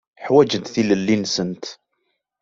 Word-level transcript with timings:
Ḥwaǧent 0.25 0.71
tilelli-nsent. 0.73 1.65